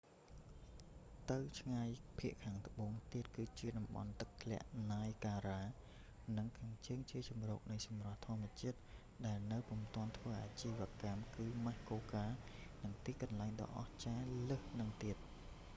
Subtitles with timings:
[1.31, 1.89] ទៅឆ្ងាយ
[2.19, 8.77] ភាគខាងត្បូងទៀត គឺជាតំបន់ទឹកធ្លាក់ណាយហ្គារ៉ា niagara និងខាងជើងជាជម្រកនៃសម្រស់ធម្មជាតិ
[9.25, 15.17] ដែលនៅពុំទាន់ធ្វើអាជីវកម្ គឺ ម៉ាស់កូកា muskoka និងទីកន្លែងដ៏អស្ចារ្យលើសហ្នឹងទៀត